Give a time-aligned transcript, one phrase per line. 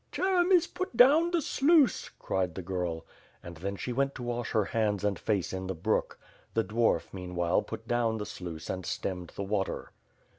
[0.11, 3.05] "Cheremis, put down the sluice," cried the girl.
[3.43, 6.17] And then she went to wash her hands and face in the brook.
[6.55, 9.91] The dwarf meanwhile put down the sluice and stemmed the water.